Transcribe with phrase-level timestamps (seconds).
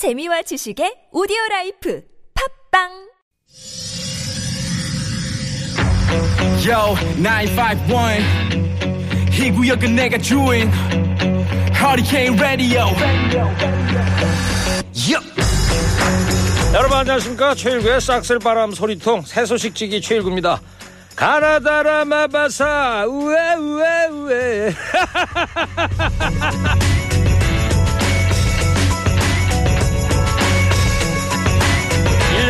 [0.00, 2.00] 재미와 지식의 오디오 라이프
[2.72, 2.88] 팟빵
[6.64, 8.24] Yo, 951.
[9.30, 10.70] 이 구역은 내가 주인.
[11.76, 12.86] Hurricane Radio.
[14.96, 15.20] Yup.
[16.72, 20.62] 여러분 안녕하십니까 최일구의 싹쓸바람 소리통 새 소식지기 최일구입니다
[21.14, 24.72] 가나다라 마바사 우에 우에 우에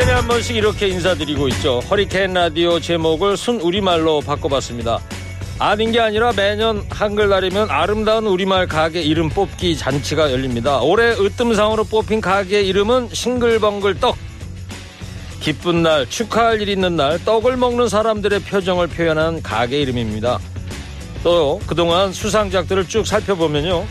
[0.00, 4.98] 일년에 한 번씩 이렇게 인사드리고 있죠 허리케인 라디오 제목을 순 우리말로 바꿔봤습니다
[5.58, 12.22] 아닌 게 아니라 매년 한글날이면 아름다운 우리말 가게 이름 뽑기 잔치가 열립니다 올해 으뜸상으로 뽑힌
[12.22, 14.16] 가게 이름은 싱글벙글 떡
[15.40, 20.38] 기쁜 날, 축하할 일 있는 날, 떡을 먹는 사람들의 표정을 표현한 가게 이름입니다.
[21.24, 23.86] 또 그동안 수상작들을 쭉 살펴보면요.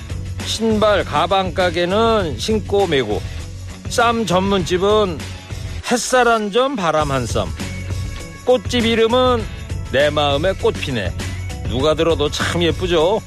[0.45, 3.19] 신발, 가방 가게는 신고 매고,
[3.89, 5.17] 쌈 전문집은
[5.91, 7.47] 햇살 한 점, 바람 한 쌈.
[8.45, 9.41] 꽃집 이름은
[9.91, 11.11] 내 마음의 꽃피네.
[11.67, 13.19] 누가 들어도 참 예쁘죠?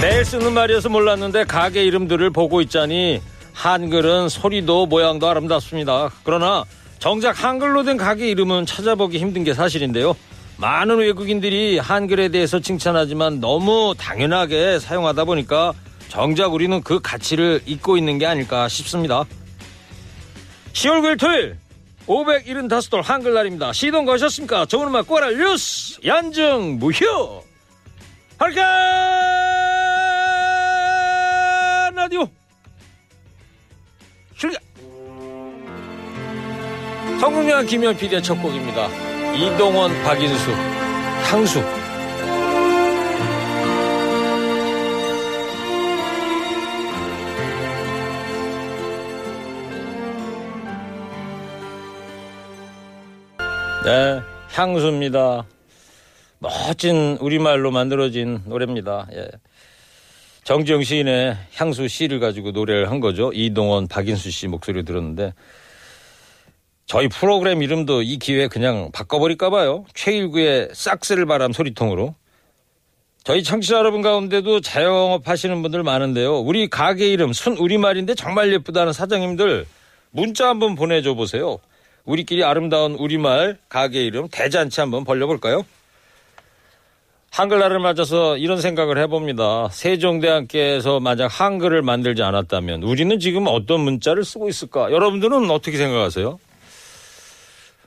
[0.00, 3.20] 매일 쓰는 말이어서 몰랐는데 가게 이름들을 보고 있자니
[3.52, 6.10] 한글은 소리도 모양도 아름답습니다.
[6.22, 6.64] 그러나
[7.00, 10.14] 정작 한글로 된 가게 이름은 찾아보기 힘든 게 사실인데요.
[10.56, 15.72] 많은 외국인들이 한글에 대해서 칭찬하지만 너무 당연하게 사용하다 보니까
[16.10, 19.24] 정작 우리는 그 가치를 잊고 있는 게 아닐까 싶습니다.
[20.72, 21.56] 10월 9일 토요일
[22.06, 23.72] 575돌 한글날입니다.
[23.72, 24.66] 시동 거셨습니까?
[24.66, 27.42] 좋은 음악 꼬랄 뉴스 연중 무휴
[28.38, 28.62] 할까
[31.94, 32.28] 라디오
[34.36, 34.60] 출격
[37.20, 38.88] 성공량 김현 PD의 첫 곡입니다.
[39.36, 40.50] 이동원 박인수
[41.30, 41.79] 향수
[53.84, 54.20] 네
[54.52, 55.46] 향수입니다.
[56.38, 59.08] 멋진 우리말로 만들어진 노래입니다.
[59.14, 59.28] 예.
[60.44, 63.30] 정지영 시인의 향수 시를 가지고 노래를 한 거죠.
[63.32, 65.32] 이동원, 박인수 씨 목소리 들었는데
[66.84, 69.86] 저희 프로그램 이름도 이 기회에 그냥 바꿔버릴까 봐요.
[69.94, 72.14] 최일구의 싹쓸 바람 소리통으로.
[73.22, 76.40] 저희 청취자 여러분 가운데도 자영업 하시는 분들 많은데요.
[76.40, 79.66] 우리 가게 이름 순 우리말인데 정말 예쁘다는 사장님들
[80.10, 81.58] 문자 한번 보내줘 보세요.
[82.10, 85.64] 우리끼리 아름다운 우리말 가게 이름 대잔치 한번 벌려볼까요?
[87.30, 89.68] 한글날을 맞아서 이런 생각을 해봅니다.
[89.70, 94.90] 세종대왕께서 만약 한글을 만들지 않았다면 우리는 지금 어떤 문자를 쓰고 있을까?
[94.90, 96.40] 여러분들은 어떻게 생각하세요?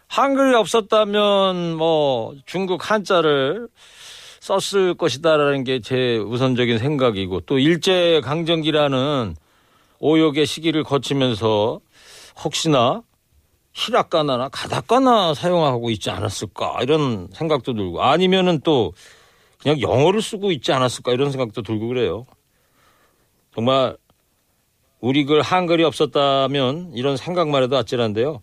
[0.07, 3.67] 한글이 없었다면 뭐 중국 한자를
[4.39, 9.35] 썼을 것이다라는 게 제 우선적인 생각이고 또 일제 강점기라는
[9.99, 11.81] 오욕의 시기를 거치면서
[12.41, 13.01] 혹시나
[13.73, 18.93] 히라가나나 가다가나 사용하고 있지 않았을까 이런 생각도 들고 아니면은 또
[19.57, 22.25] 그냥 영어를 쓰고 있지 않았을까 이런 생각도 들고 그래요.
[23.53, 23.97] 정말
[24.99, 28.41] 우리 글 한글이 없었다면 이런 생각만 해도 아찔한데요.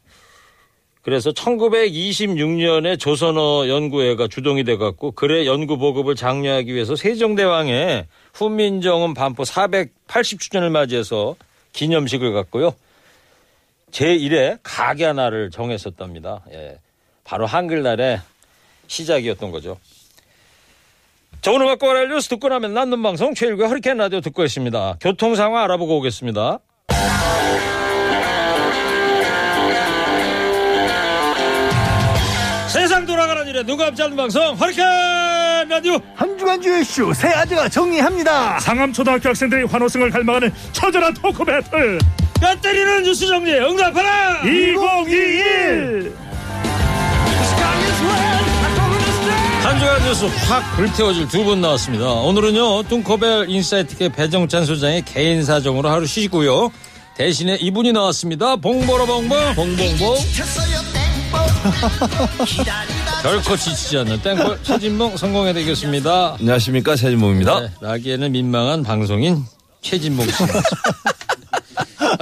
[1.03, 10.71] 그래서 1926년에 조선어 연구회가 주동이 돼갖고 글의 연구 보급을 장려하기 위해서 세종대왕의 훈민정음 반포 480주년을
[10.71, 11.37] 맞이해서
[11.73, 12.75] 기념식을 갖고요.
[13.91, 16.43] 제1회 가게 하나를 정했었답니다.
[16.53, 16.78] 예.
[17.25, 18.21] 바로 한글날의
[18.87, 19.78] 시작이었던 거죠.
[21.43, 24.97] 자, 오늘 갖고 갈 뉴스 듣고 나면 남는 방송 최일구 허리케인 라디오 듣고 있습니다.
[25.01, 26.59] 교통 상황 알아보고 오겠습니다.
[32.69, 37.69] 세상 돌아가는 일에 눈 감지 않는 방송 허리케인 라디오 한 주간 주의 이슈 세 아재가
[37.69, 38.61] 정리합니다.
[38.61, 41.99] 상암초등학교 학생들의 환호성을 갈망하는 처절한 토크 배틀
[42.41, 46.15] 뼈 때리는 뉴스 정리 응답하라 2021
[49.62, 52.05] 한 주간 뉴스 확 불태워줄 두 분 나왔습니다.
[52.06, 56.71] 오늘은요 뚱코벨 인사이트케이 배종찬 소장의 개인 사정으로 하루 쉬시고요.
[57.16, 58.57] 대신에 이분이 나왔습니다.
[58.57, 60.16] 봉보로 봉봉 봉봉봉
[63.22, 66.37] 결코 지치지 않는 땡골 최진봉 성공해 되겠습니다.
[66.41, 67.60] 안녕하십니까 최진봉입니다.
[67.60, 69.45] 네, 나기에는 민망한 방송인
[69.83, 70.33] 최진봉 씨.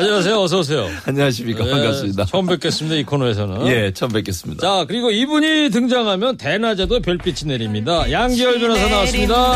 [0.02, 0.40] 안녕하세요.
[0.40, 0.86] 어서 오세요.
[1.06, 2.24] 안녕하십니까 네, 반갑습니다.
[2.26, 2.94] 처음 뵙겠습니다.
[2.96, 3.66] 이 코너에서는.
[3.66, 4.60] 예 처음 뵙겠습니다.
[4.64, 8.08] 자 그리고 이분이 등장하면 대낮에도 별빛이 내립니다.
[8.08, 9.52] 양지열 변호사 나왔습니다.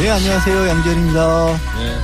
[0.00, 1.46] 네 안녕하세요 양지열입니다.
[1.76, 1.96] 네.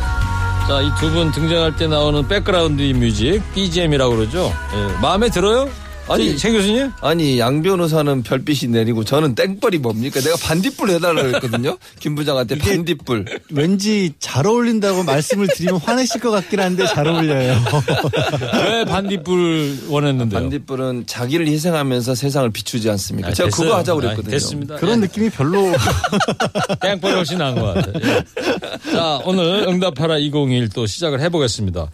[0.67, 4.51] 자, 이 두 분 등장할 때 나오는 백그라운드 뮤직, BGM이라고 그러죠.
[4.75, 5.69] 예, 마음에 들어요?
[6.07, 10.21] 아니 최 교수님 아니 양 변호사는 별빛이 내리고 저는 땡벌이 뭡니까?
[10.21, 11.79] 내가 반딧불 해달라고 했거든요.
[11.99, 13.25] 김 부장한테 반딧불.
[13.51, 17.57] 왠지 잘 어울린다고 말씀을 드리면 화내실 것 같긴 한데 잘 어울려요.
[18.65, 20.41] 왜 반딧불 원했는데요?
[20.41, 23.29] 반딧불은 자기를 희생하면서 세상을 비추지 않습니까?
[23.29, 23.65] 아, 제가 됐어요.
[23.69, 24.31] 그거 하자고 아, 그랬거든요.
[24.31, 24.77] 됐습니다.
[24.77, 25.07] 그런 예.
[25.07, 25.73] 느낌이 별로
[26.83, 27.95] 땡벌이 훨씬 나은 것 같아요.
[28.05, 28.93] 예.
[28.93, 31.89] 자, 오늘 응답하라 2021또 시작을 해보겠습니다.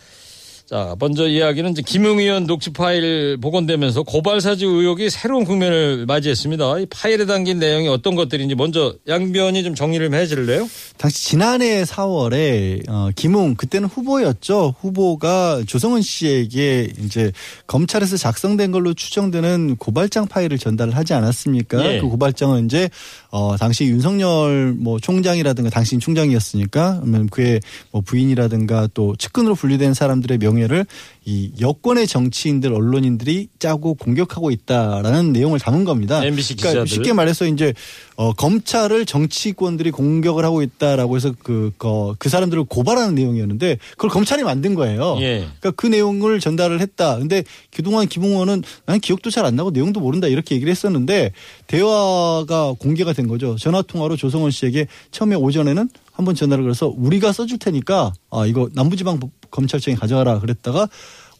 [0.71, 6.79] 자, 먼저 이야기는 이제 김웅 의원 녹취 파일 복원되면서 고발사주 의혹이 새로운 국면을 맞이했습니다.
[6.79, 10.69] 이 파일에 담긴 내용이 어떤 것들인지 먼저 양변이 좀 정리를 좀 해줄래요?
[10.97, 14.77] 당시 지난해 4월에 어, 김웅 그때는 후보였죠.
[14.79, 17.33] 후보가 조성은 씨에게 이제
[17.67, 21.85] 검찰에서 작성된 걸로 추정되는 고발장 파일을 전달을 하지 않았습니까?
[21.85, 22.01] 예.
[22.01, 22.89] 그 고발장은 이제
[23.31, 27.61] 어 당시 윤석열 뭐 총장이라든가 당신 총장이었으니까 그러면 그의
[27.93, 30.85] 뭐 부인이라든가 또 측근으로 분류된 사람들의 명예를
[31.31, 36.25] 이 여권의 정치인들 언론인들이 짜고 공격하고 있다라는 내용을 담은 겁니다.
[36.25, 36.87] MBC 그러니까 기자들.
[36.89, 37.73] 쉽게 말해서 이제
[38.17, 44.43] 어, 검찰을 정치권들이 공격을 하고 있다라고 해서 그, 그, 그 사람들을 고발하는 내용이었는데 그걸 검찰이
[44.43, 45.17] 만든 거예요.
[45.21, 45.47] 예.
[45.61, 47.17] 그러니까 그 내용을 전달을 했다.
[47.19, 51.33] 근데 그동안 김웅원은 난 기억도 잘 안 나고 내용도 모른다 이렇게 얘기를 했었는데
[51.67, 53.57] 대화가 공개가 된 거죠.
[53.57, 59.19] 전화 통화로 조성원 씨에게 처음에 오전에는 한번 전화를 걸어서 우리가 써줄 테니까 아 이거 남부지방
[59.51, 60.89] 검찰청에 가져가라 그랬다가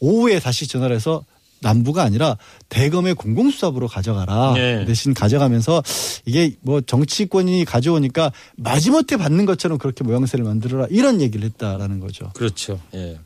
[0.01, 1.23] 오후에 다시 전화를 해서
[1.61, 2.37] 남부가 아니라
[2.69, 4.83] 대검의 공공수사부로 가져가라 네.
[4.85, 5.83] 대신 가져가면서
[6.25, 12.31] 이게 뭐 정치권이 가져오니까 마지못해 받는 것처럼 그렇게 모양새를 만들어라 이런 얘기를 했다라는 거죠.
[12.33, 12.79] 그렇죠.
[12.95, 13.19] 예.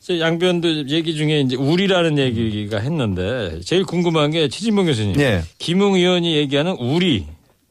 [0.00, 5.20] 저 양변도 얘기 중에 이제 우리라는 얘기가 했는데 제일 궁금한 게 최진봉 교수님.
[5.20, 5.42] 예.
[5.58, 7.26] 김웅 의원이 얘기하는 우리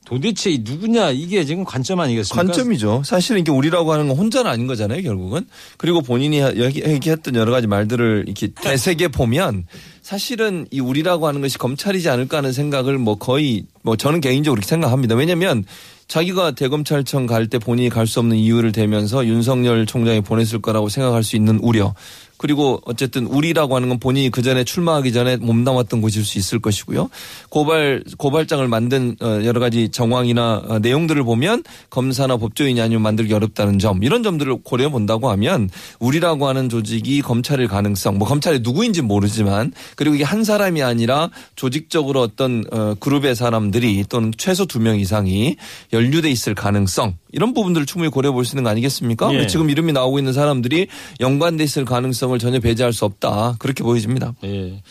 [0.08, 2.42] 도대체 이 누구냐 이게 지금 관점 아니겠습니까?
[2.42, 3.02] 관점이죠.
[3.04, 5.46] 사실은 이게 우리라고 하는 건 혼자는 아닌 거잖아요, 결국은.
[5.76, 9.66] 그리고 본인이 얘기- 얘기했던 여러 가지 말들을 이렇게 되새겨 보면
[10.02, 14.70] 사실은 이 우리라고 하는 것이 검찰이지 않을까 하는 생각을 뭐 거의 뭐 저는 개인적으로 그렇게
[14.70, 15.16] 생각합니다.
[15.16, 15.66] 왜냐면
[16.08, 21.22] 자기가 대검찰청 갈 때 본인이 갈 수 없는 이유를 대면서 윤석열 총장이 보냈을 거라고 생각할
[21.26, 21.94] 수 있는 우려.
[22.38, 27.10] 그리고 어쨌든 우리라고 하는 건 본인이 그 전에 출마하기 전에 몸담았던 곳일 수 있을 것이고요.
[27.50, 33.80] 고발 고발장을 만든 어, 여러 가지 정황이나 어, 내용들을 보면 검사나 법조인이 아니면 만들기 어렵다는
[33.80, 35.70] 점 이런 점들을 고려해 본다고 하면
[36.00, 42.22] 우리라고 하는 조직이 검찰일 가능성 뭐 검찰이 누구인지 모르지만 그리고 이게 한 사람이 아니라 조직적으로
[42.22, 45.58] 어떤 어, 그룹의 사람들이 또는 최소 두 명 이상이
[45.92, 49.34] 연루돼 있을 가능성 이런 부분들을 충분히 고려해 볼 수 있는 거 아니겠습니까?
[49.34, 49.48] 예.
[49.48, 50.88] 지금 이름이 나오고 있는 사람들이
[51.20, 54.34] 연관돼 있을 가능성 을 전혀 배제할 수 없다 그렇게 보여집니다.
[54.44, 54.82] 예.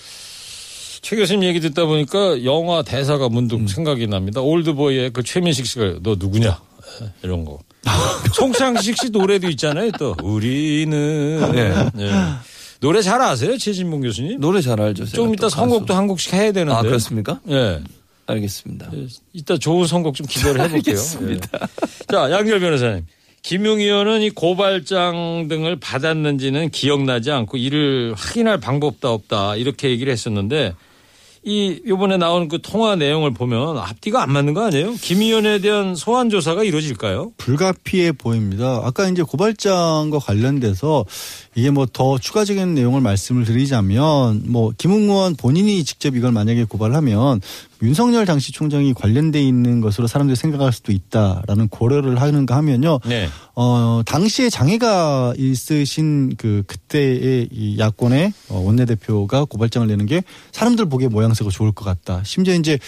[1.02, 3.66] 최 교수님 얘기 듣다 보니까 영화 대사가 문득 음.
[3.66, 4.40] 생각이 납니다.
[4.40, 6.58] 올드보이의 그 최민식 씨가 너 누구냐
[7.02, 7.58] 예, 이런 거.
[8.34, 9.92] 송창식 씨 노래도 있잖아요.
[9.92, 12.02] 또 우리는 예.
[12.02, 12.10] 예.
[12.80, 14.40] 노래 잘 아세요, 최진봉 교수님?
[14.40, 15.06] 노래 잘 알죠.
[15.06, 15.48] 좀또 이따.
[15.48, 16.76] 선곡도 한 곡씩 해야 되는데.
[16.76, 17.40] 아 그렇습니까?
[17.48, 17.80] 예.
[18.26, 18.90] 알겠습니다.
[18.94, 20.96] 예, 이따 좋은 선곡 좀 기대를 해볼게요.
[20.98, 21.58] 알겠습니다.
[21.62, 21.66] 예.
[22.10, 23.06] 자, 양결 변호사님.
[23.46, 30.74] 김용 의원은 이 고발장 등을 받았는지는 기억나지 않고 이를 확인할 방법도 없다 이렇게 얘기를 했었는데
[31.44, 34.94] 이 요번에 나온 그 통화 내용을 보면 앞뒤가 안 맞는 거 아니에요?
[35.00, 37.34] 김 의원에 대한 소환 조사가 이루어질까요?
[37.36, 38.80] 불가피해 보입니다.
[38.82, 41.04] 아까 이제 고발장과 관련돼서
[41.54, 47.40] 이게 뭐 더 추가적인 내용을 말씀을 드리자면 뭐 김웅 의원 본인이 직접 이걸 만약에 고발하면
[47.82, 53.00] 윤석열 당시 총장이 관련돼 있는 것으로 사람들이 생각할 수도 있다라는 고려를 하는가 하면요.
[53.06, 53.28] 네.
[53.54, 61.08] 어, 당시에 장애가 있으신 그 그때의 이 야권의 어, 원내대표가 고발장을 내는 게 사람들 보기에
[61.08, 62.22] 모양새가 좋을 것 같다.
[62.24, 62.78] 심지어 이제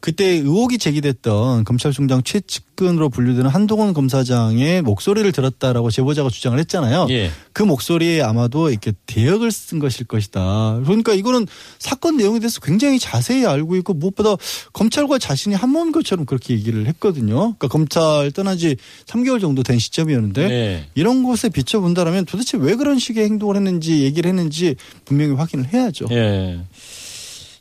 [0.00, 7.06] 그때 의혹이 제기됐던 검찰총장 최측근으로 분류되는 한동훈 검사장의 목소리를 들었다라고 제보자가 주장을 했잖아요.
[7.10, 7.30] 예.
[7.52, 10.80] 그 목소리에 아마도 이렇게 대역을 쓴 것일 것이다.
[10.84, 11.46] 그러니까 이거는
[11.78, 14.36] 사건 내용에 대해서 굉장히 자세히 알고 있고 무엇보다
[14.72, 17.34] 검찰과 자신이 한 몸인 것처럼 그렇게 얘기를 했거든요.
[17.34, 18.76] 그러니까 검찰 떠난 지
[19.06, 20.88] 3개월 정도 된 시점이었는데 네.
[20.94, 26.06] 이런 것에 비춰본다면 도대체 왜 그런 식의 행동을 했는지 얘기를 했는지 분명히 확인을 해야죠.
[26.10, 26.60] 예.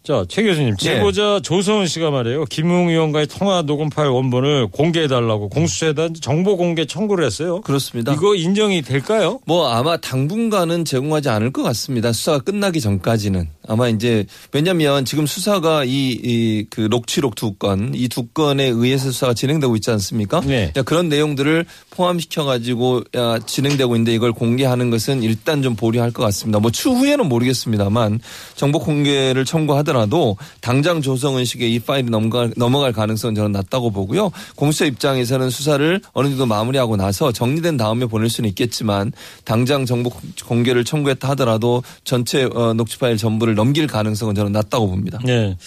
[0.05, 2.45] 자, 최 교수님, 제보자 조성은 씨가 말이에요.
[2.45, 7.61] 김웅 의원과의 통화 녹음 파일 원본을 공개해달라고 공수처에다 정보 공개 청구를 했어요.
[7.61, 8.13] 그렇습니다.
[8.13, 9.39] 이거 인정이 될까요?
[9.47, 12.11] 뭐 아마 당분간은 제공하지 않을 것 같습니다.
[12.13, 18.65] 수사가 끝나기 전까지는 아마 이제 왜냐하면 지금 수사가 이그 록취록 두 건 이 두 건에
[18.67, 20.39] 의해서 수사가 진행되고 있지 않습니까?
[20.41, 20.71] 네.
[20.77, 23.01] 야, 그런 내용들을 포함시켜 가지고
[23.47, 26.59] 진행되고 있는데 이걸 공개하는 것은 일단 좀 보류할 것 같습니다.
[26.59, 28.19] 뭐 추후에는 모르겠습니다만
[28.55, 34.31] 정보 공개를 청구하더라도 하더라도 당장 조성은식에 이 파일이 넘어갈, 넘어갈 가능성은 저는 낮다고 보고요.
[34.55, 39.13] 공수처 입장에서는 수사를 어느 정도 마무리하고 나서 정리된 다음에 보낼 수는 있겠지만
[39.45, 40.11] 당장 정보
[40.45, 45.19] 공개를 청구했다 하더라도 전체 어, 녹취 파일 전부를 넘길 가능성은 저는 낮다고 봅니다.
[45.23, 45.57] 네.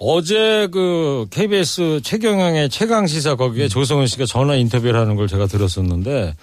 [0.00, 3.68] 어제 그 KBS 최경영의 최강 시사 거기에 음.
[3.68, 6.34] 조성은 씨가 전화 인터뷰를 하는 걸 제가 들었었는데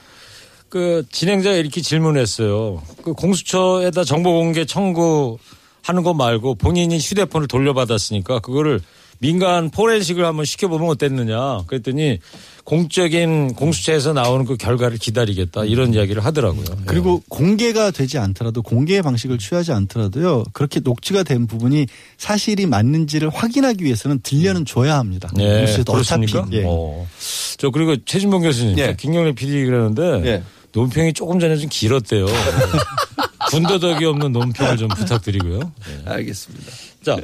[0.68, 2.82] 그 진행자가 이렇게 질문했어요.
[3.04, 5.38] 그 공수처에다 정보 공개 청구
[5.86, 8.82] 하는 거 말고 본인이 휴대폰을 돌려받았으니까 그거를
[9.20, 11.62] 민간 포렌식을 한번 시켜보면 어땠느냐.
[11.68, 12.20] 그랬더니
[12.64, 16.66] 공적인 공수처에서 나오는 그 결과를 기다리겠다 이런 이야기를 하더라고요.
[16.88, 20.46] 그리고 공개가 되지 않더라도 공개의 방식을 취하지 않더라도요.
[20.54, 21.86] 그렇게 녹취가 된 부분이
[22.18, 25.30] 사실이 맞는지를 확인하기 위해서는 들려는 줘야 합니다.
[25.36, 26.40] 네, 뉴스에도 그렇습니까?
[26.40, 26.58] 어차피.
[26.58, 26.64] 예.
[26.66, 27.08] 어.
[27.58, 28.96] 저 그리고 최진봉 교수님, 예.
[28.98, 30.44] 김경래 PD 그러는데 예.
[30.76, 32.26] 논평이 조금 전에 좀 길었대요.
[33.50, 35.60] 군더더기 없는 논평을 좀 부탁드리고요.
[35.60, 36.10] 예.
[36.10, 36.72] 알겠습니다.
[37.06, 37.18] 자,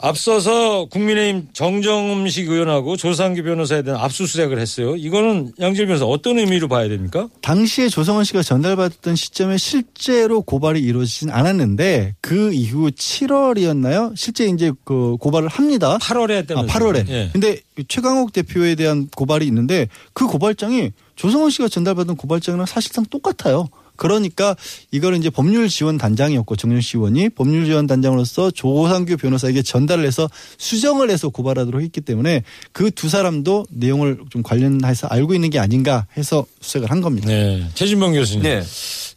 [0.00, 4.96] 앞서서 국민의힘 정정식 의원하고 조상규 변호사에 대한 압수수색을 했어요.
[4.96, 7.28] 이거는 양질 변호사 어떤 의미로 봐야 됩니까?
[7.40, 14.16] 당시에 조성원 씨가 전달받았던 시점에 실제로 고발이 이루어지진 않았는데 그 이후 7월이었나요?
[14.16, 15.98] 실제 이제 그 고발을 합니다.
[15.98, 16.66] 8월에 아, 했다면서요.
[16.66, 17.08] 8월에.
[17.08, 17.30] 예.
[17.32, 20.90] 근데 최강욱 대표에 대한 고발이 있는데 그 고발장이
[21.22, 23.68] 조성원 씨가 전달받은 고발장이랑 사실상 똑같아요.
[23.94, 24.56] 그러니까
[24.90, 31.10] 이거는 이제 법률 지원 단장이었고 정영식 의원이 법률 지원 단장으로서 조상규 변호사에게 전달을 해서 수정을
[31.10, 36.44] 해서 고발하도록 했기 때문에 그 두 사람도 내용을 좀 관련해서 알고 있는 게 아닌가 해서
[36.60, 37.28] 수색을 한 겁니다.
[37.28, 37.68] 네.
[37.74, 38.42] 최진봉 교수님.
[38.42, 38.64] 네.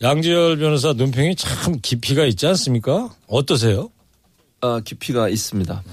[0.03, 3.09] 양지열 변호사 논평이 참 깊이가 있지 않습니까?
[3.25, 3.89] 어떠세요?
[4.61, 5.83] 아, 깊이가 있습니다.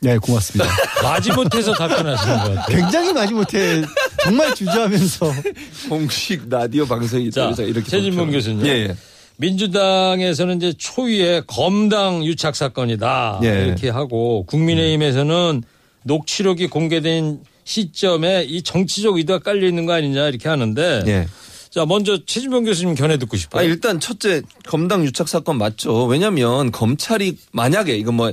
[0.00, 0.70] 네, 고맙습니다.
[1.02, 2.64] 마지못해서 답변하시는 것 같아요.
[2.68, 3.82] 굉장히 마지못해
[4.26, 5.32] 정말 주저하면서
[5.88, 8.32] 공식 라디오 방송이 자, 있다고 이렇게 최진봉.
[8.32, 8.66] 교수님.
[8.66, 8.96] 예, 예.
[9.36, 13.66] 민주당에서는 이제 초유의 검당 유착 사건이다 예.
[13.66, 15.62] 이렇게 하고 국민의힘에서는
[16.04, 21.26] 녹취록이 공개된 시점에 이 정치적 의도가 깔려 있는 거 아니냐 이렇게 하는데 예.
[21.68, 23.68] 자 먼저 최진봉 교수님 견해 듣고 아, 싶어요.
[23.68, 26.06] 일단 첫째 검당 유착 사건 맞죠.
[26.06, 28.32] 왜냐하면 검찰이 만약에 이건 뭐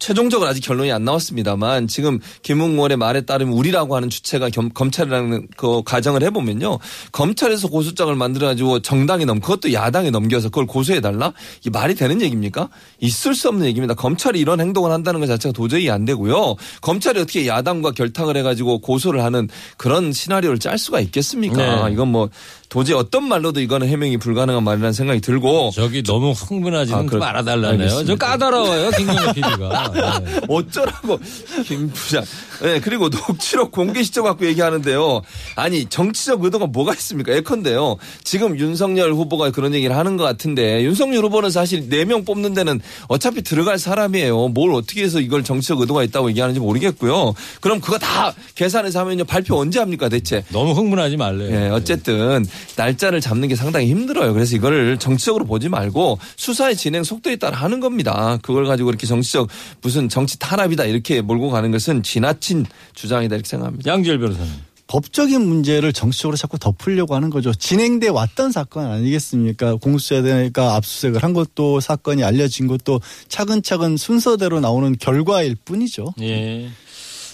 [0.00, 5.82] 최종적으로 아직 결론이 안 나왔습니다만 지금 김웅원의 말에 따르면 우리라고 하는 주체가 겸- 검찰이라는 그
[5.84, 6.78] 가정을 해보면요
[7.12, 11.32] 검찰에서 고소장을 만들어가지고 정당에 넘 그것도 야당에 넘겨서 그걸 고소해 달라
[11.64, 12.70] 이 말이 되는 얘기입니까?
[12.98, 13.94] 있을 수 없는 얘기입니다.
[13.94, 16.56] 검찰이 이런 행동을 한다는 것 자체가 도저히 안 되고요.
[16.80, 21.86] 검찰이 어떻게 야당과 결탁을 해가지고 고소를 하는 그런 시나리오를 짤 수가 있겠습니까?
[21.86, 21.92] 네.
[21.92, 22.30] 이건 뭐
[22.70, 27.18] 도저히 어떤 말로도 이거는 해명이 불가능한 말이라는 생각이 들고 저기 너무 흥분하지는 아, 좀 그렇-
[27.18, 27.88] 말아달라네요.
[27.88, 28.26] 저 알겠습니다.
[28.26, 29.92] 까다로워요 김경래 PD가.
[30.24, 30.40] 네.
[30.48, 31.18] 어쩌라고
[31.66, 32.22] 김 부장.
[32.62, 35.22] 네, 그리고 녹취록 공개 시점 갖고 얘기하는데요.
[35.56, 37.32] 아니 정치적 의도가 뭐가 있습니까?
[37.34, 37.96] 예컨대요.
[38.22, 43.42] 지금 윤석열 후보가 그런 얘기를 하는 것 같은데 윤석열 후보는 사실 4명 뽑는 데는 어차피
[43.42, 44.46] 들어갈 사람이에요.
[44.48, 47.34] 뭘 어떻게 해서 이걸 정치적 의도가 있다고 얘기하는지 모르겠고요.
[47.60, 49.24] 그럼 그거 다 계산해서 하면요.
[49.24, 50.44] 발표 언제 합니까 대체?
[50.52, 51.50] 너무 흥분하지 말래요.
[51.50, 54.32] 예, 어쨌든 날짜를 잡는 게 상당히 힘들어요.
[54.32, 58.38] 그래서 이거를 정치적으로 보지 말고 수사의 진행 속도에 따라 하는 겁니다.
[58.42, 59.48] 그걸 가지고 이렇게 정치적
[59.82, 63.90] 무슨 정치 탄압이다 이렇게 몰고 가는 것은 지나친 주장이다 이렇게 생각합니다.
[63.90, 64.70] 양지열 변호사님.
[64.90, 67.54] 법적인 문제를 정치적으로 자꾸 덮으려고 하는 거죠.
[67.54, 69.76] 진행돼 왔던 사건 아니겠습니까?
[69.76, 76.14] 공수처가 압수수색을 한 것도 사건이 알려진 것도 차근차근 순서대로 나오는 결과일 뿐이죠.
[76.22, 76.70] 예.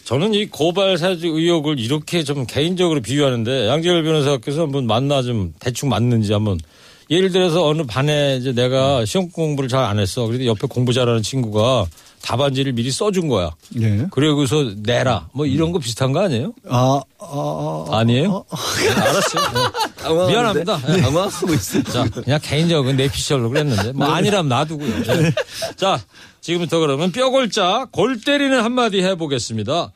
[0.06, 5.88] 저는 이 고발 사주 의혹을 이렇게 좀 개인적으로 비유하는데 양재열 변호사께서 한번 만나 좀 대충
[5.88, 6.60] 맞는지 한번
[7.10, 10.26] 예를 들어서 어느 반에 이제 내가 시험 공부를 잘 안 했어.
[10.26, 11.86] 그래도 옆에 공부 잘하는 친구가
[12.22, 13.50] 답안지를 미리 써준 거야.
[13.80, 14.06] 예.
[14.12, 15.28] 그러고서 내라.
[15.32, 16.52] 뭐 이런 거 비슷한 거 아니에요?
[16.68, 18.44] 아, 아, 아, 아니에요?
[18.80, 19.42] 네, 알았어요.
[19.54, 20.32] 네.
[20.32, 20.78] 미안합니다.
[20.86, 21.00] 네.
[21.02, 21.82] 당황하고 있어요.
[21.84, 25.02] 자, 그냥 개인적인 내피셜로 그랬는데 뭐 아니라면 놔두고요.
[25.02, 25.32] 네.
[25.76, 26.00] 자,
[26.46, 29.90] 지금부터 그러면 뼈골자 골 때리는 한마디 해보겠습니다.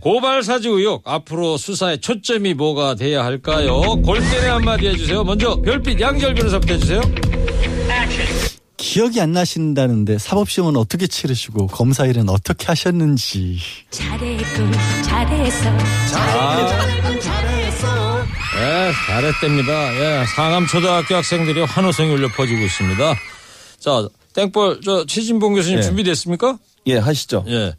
[0.00, 3.80] 고발 사주 의혹 앞으로 수사의 초점이 뭐가 돼야 할까요?
[4.02, 5.22] 골 때리는 한마디 해주세요.
[5.22, 7.00] 먼저 별빛 양절 변호사부터 해주세요.
[8.76, 13.60] 기억이 안 나신다는데 사법시험은 어떻게 치르시고 검사 일은 어떻게 하셨는지.
[13.90, 14.72] 잘했군
[15.04, 15.70] 잘했어
[18.56, 19.94] 네, 잘했답니다.
[19.94, 23.14] 예, 상암 초등학교 학생들이 환호성이 울려 퍼지고 있습니다.
[23.78, 25.82] 자, 땡볼 저 최진봉 교수님 예.
[25.82, 26.58] 준비됐습니까?
[26.86, 27.44] 예, 하시죠.
[27.48, 27.74] 예.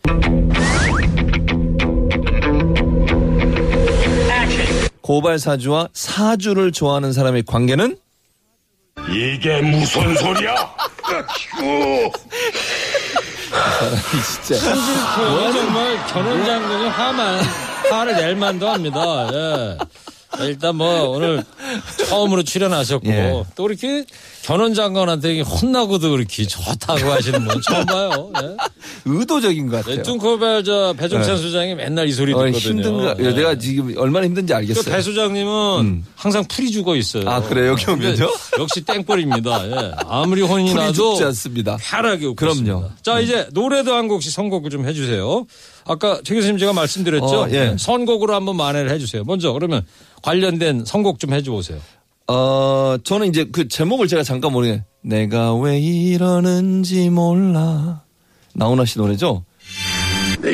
[5.01, 7.97] 고발 사주와 사주를 좋아하는 사람의 관계는
[9.11, 10.55] 이게 무슨 소리야?
[11.03, 12.11] 아이고.
[14.47, 14.65] 진짜
[15.29, 17.43] 뭐 정말 견원 장군이 화만
[17.91, 19.29] 화를 낼 만도 합니다.
[19.31, 19.77] 예.
[20.41, 21.43] 일단 뭐 오늘
[22.07, 23.43] 처음으로 출연하셨고 예.
[23.55, 24.05] 또 이렇게
[24.43, 28.31] 견원 장관한테 혼나고도 그렇게 좋다고 하시는 분 처음 봐요.
[28.41, 28.55] 예.
[29.05, 29.95] 의도적인 것 같아요.
[29.97, 31.41] 네, 뚱코벨 저 배종찬 네.
[31.41, 32.83] 소장이 맨날 이 소리 어, 듣거든요.
[32.83, 33.13] 힘든가?
[33.15, 33.33] 네.
[33.33, 34.95] 내가 지금 얼마나 힘든지 그 알겠어요.
[34.95, 36.05] 배 소장님은 음.
[36.15, 37.27] 항상 풀이 죽어 있어요.
[37.29, 37.75] 아, 그래요?
[37.87, 38.29] 오면요?
[38.59, 39.67] 역시 땡벌입니다.
[39.69, 39.91] 예.
[40.07, 41.77] 아무리 혼이 풀이 나도 죽지 않습니다.
[41.81, 42.53] 편하게 웃고 그럼요.
[42.59, 42.89] 있습니다.
[43.01, 45.45] 자 이제 노래도 한 곡씩 선곡을 좀 해주세요.
[45.85, 47.25] 아까 최 교수님 제가 말씀드렸죠.
[47.25, 47.75] 어, 예.
[47.77, 49.23] 선곡으로 한번 만회를 해주세요.
[49.23, 49.85] 먼저 그러면
[50.23, 51.79] 관련된 선곡 좀 해줘보세요.
[52.27, 58.01] 어, 저는 이제 그 제목을 제가 잠깐 모르게 내가 왜 이러는지 몰라.
[58.53, 59.45] 나훈아 씨 노래죠?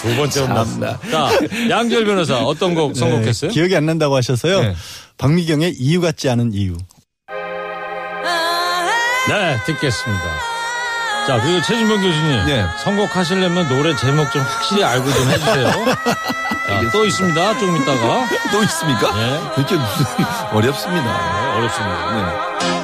[0.00, 0.98] 두 번째 혼났습니다.
[1.10, 1.28] 자
[1.68, 3.50] 양지열 변호사 어떤 곡 선곡했어요?
[3.50, 4.60] 네, 기억이 안 난다고 하셔서요.
[4.62, 4.74] 네.
[5.18, 6.76] 박미경의 이유 같지 않은 이유.
[9.28, 10.24] 네, 듣겠습니다.
[11.26, 12.46] 자, 그리고 최진범 교수님.
[12.46, 12.66] 네.
[12.82, 15.70] 선곡하시려면 노래 제목 좀 확실히 알고 좀 해주세요.
[15.70, 17.58] 자, 또 있습니다.
[17.58, 18.26] 조금 있다가.
[18.50, 19.12] 또 있습니까?
[19.14, 19.40] 네.
[19.58, 20.06] 이렇게 무슨
[20.52, 21.40] 어렵습니다.
[21.42, 22.10] 네, 어렵습니다.
[22.12, 22.79] 네.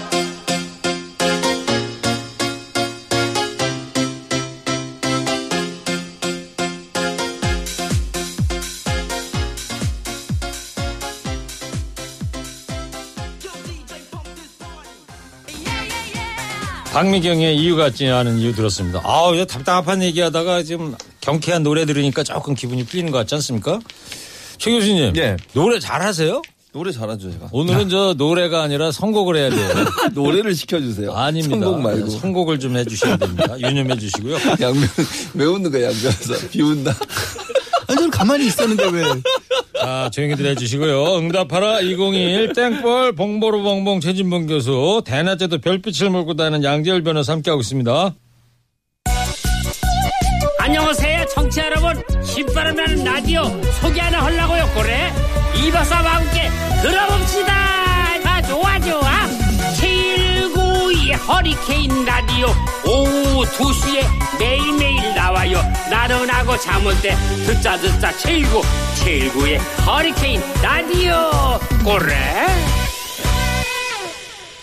[16.96, 19.02] 박미경의 이유 같지 않은 이유 들었습니다.
[19.04, 23.80] 아우, 이거 답답한 얘기하다가 지금 경쾌한 노래 들으니까 조금 기분이 풀리는 것 같지 않습니까?
[24.56, 25.14] 최 교수님.
[25.16, 25.36] 예.
[25.52, 26.40] 노래 잘하세요?
[26.72, 27.48] 노래 잘하죠, 제가.
[27.52, 29.68] 오늘은 저 노래가 아니라 선곡을 해야 돼요.
[30.14, 31.12] 노래를 시켜주세요.
[31.12, 31.66] 아닙니다.
[31.66, 32.08] 선곡 말고.
[32.08, 33.60] 선곡을 좀 해주셔야 됩니다.
[33.60, 34.36] 유념해 주시고요.
[34.58, 34.88] 양면,
[35.34, 36.48] 왜 웃는 거야, 양면에서.
[36.50, 36.94] 비웃나?
[37.88, 39.02] 아니, 저는 가만히 있었는데 왜.
[39.80, 41.18] 자, 조용히들 해주시고요.
[41.18, 48.14] 응답하라 2021 땡벌 봉보로 봉봉 최진봉 교수 대낮에도 별빛을 몰고 다니는 양재열 변호사 함께하고 있습니다.
[50.58, 53.44] 안녕하세요 청취자 여러분 신바람 나는 라디오
[53.80, 55.12] 소개 하나 하려고요 그래
[55.64, 56.50] 이박사와 함께
[56.82, 57.52] 들어봅시다
[58.24, 59.45] 아 좋아 좋아 792
[61.16, 62.46] 허리케인 라디오
[62.86, 64.02] 오후 2시에
[64.38, 65.58] 매일매일 나와요
[65.90, 67.14] 나른하고 잠올 때
[67.46, 71.12] 듣자 듣자 79 79의 허리케인 라디오
[71.84, 72.46] 그래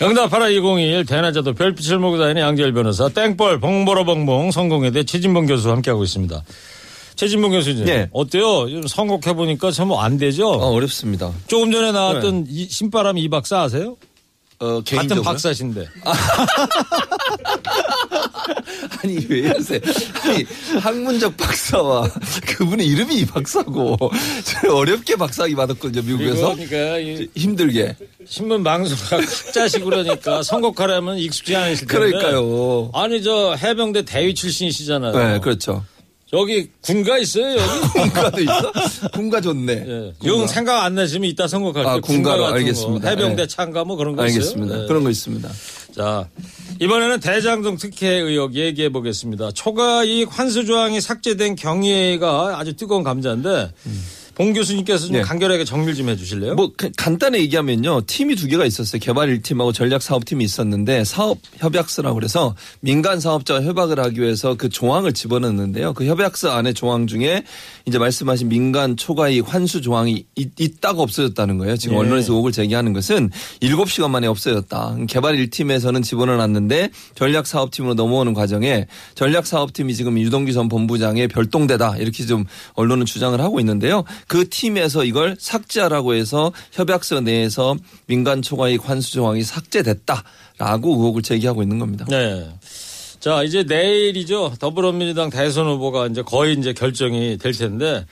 [0.01, 6.03] 응답하라 2021 대낮에도 별빛을 몰고 다니는 양재열 변호사 땡벌 봉보로 봉봉 성공회대 최진봉 교수 함께하고
[6.03, 6.43] 있습니다.
[7.15, 8.09] 최진봉 교수님 네.
[8.11, 8.65] 어때요?
[8.87, 10.49] 선곡해보니까 참 안 되죠?
[10.49, 11.31] 어, 어렵습니다.
[11.47, 13.95] 조금 전에 나왔던 이 신바람 이 박사 아세요?
[14.63, 15.23] 어, 같은 개인적으로.
[15.23, 15.87] 박사신데.
[19.03, 19.79] 아니 왜 이러세요?
[20.23, 20.45] 아니
[20.79, 22.09] 학문적 박사와
[22.57, 23.97] 그분의 이름이 이 박사고
[24.43, 27.95] 저 어렵게 박사학위 받았거든요 미국에서 그러니까 이 힘들게
[28.25, 32.09] 신문 방송가 각자식 그러니까 선곡하려면 익숙지 않으실 텐데.
[32.11, 32.91] 그러니까요.
[32.93, 35.11] 아니 저 해병대 대위 출신이시잖아요.
[35.11, 35.83] 네 그렇죠.
[36.33, 37.89] 여기 군가 있어요 여기.
[37.93, 38.71] 군가도 있어?
[39.13, 39.73] 군가 좋네.
[39.73, 40.13] 예.
[40.19, 40.27] 군가.
[40.39, 41.93] 영 생각 안 나시면 이따 선곡할게요.
[41.93, 43.05] 아, 군가로 군가 알겠습니다.
[43.05, 43.09] 거.
[43.09, 43.47] 해병대 네.
[43.47, 44.73] 참가 뭐 그런 거 알겠습니다.
[44.73, 44.83] 있어요.
[44.83, 44.87] 예.
[44.87, 45.49] 그런 거 있습니다.
[45.95, 46.27] 자
[46.81, 49.51] 이번에는 대장동 특혜 의혹 얘기해 보겠습니다.
[49.51, 53.71] 초과 이익 환수 조항이 삭제된 경위가 아주 뜨거운 감자인데
[54.35, 55.21] 봉 교수님께서 좀 네.
[55.21, 56.55] 간결하게 정리를 좀 해주실래요?
[56.55, 62.15] 뭐 가- 간단히 얘기하면요 팀이 두 개가 있었어요 개발 1팀하고 전략 사업팀이 있었는데 사업 협약서라고
[62.15, 67.43] 그래서 민간 사업자와 협약을 하기 위해서 그 조항을 집어넣는데요 그 협약서 안에 조항 중에
[67.85, 72.01] 이제 말씀하신 민간 초과이익 환수 조항이 있, 다가 없어졌다는 거예요 지금 네.
[72.01, 73.29] 언론에서 의혹을 제기하는 것은
[73.61, 80.69] 7시간 만에 없어졌다 개발 1팀에서는 집어넣어놨는데 전략 사업팀으로 넘어오는 과정에 전략 사업팀이 지금 유동규 전
[80.69, 84.03] 본부장의 별동대다 이렇게 좀 언론은 주장을 하고 있는데요.
[84.27, 91.79] 그 팀에서 이걸 삭제하라고 해서 협약서 내에서 민간 초과이익 환수 조항이 삭제됐다라고 의혹을 제기하고 있는
[91.79, 92.05] 겁니다.
[92.09, 92.49] 네.
[93.19, 94.55] 자, 이제 내일이죠.
[94.59, 98.05] 더불어민주당 대선 후보가 이제 거의 이제 결정이 될 텐데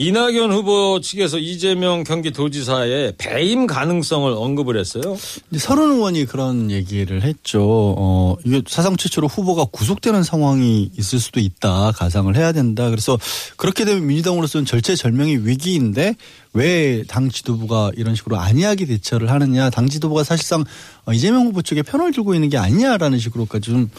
[0.00, 5.16] 이낙연 후보 측에서 이재명 경기도지사의 배임 가능성을 언급을 했어요.
[5.58, 7.60] 서른 의원이 그런 얘기를 했죠.
[7.98, 11.90] 어, 이게 사상 최초로 후보가 구속되는 상황이 있을 수도 있다.
[11.96, 12.90] 가상을 해야 된다.
[12.90, 13.18] 그래서
[13.56, 16.14] 그렇게 되면 민주당으로서는 절체절명의 위기인데
[16.52, 19.68] 왜 당 지도부가 이런 식으로 안이하게 대처를 하느냐.
[19.70, 20.64] 당 지도부가 사실상
[21.06, 23.90] 어, 이재명 후보 쪽에 편을 들고 있는 게 아니냐라는 식으로까지 좀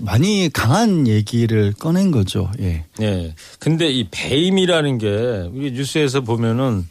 [0.00, 2.50] 많이 강한 얘기를 꺼낸 거죠.
[2.60, 2.84] 예.
[3.00, 3.34] 예.
[3.58, 5.06] 근데 이 배임이라는 게
[5.52, 6.88] 우리 뉴스에서 보면은